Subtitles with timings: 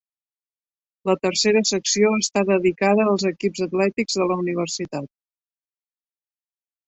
[1.09, 5.09] La tercera secció està dedicada als equips atlètics de la universitat.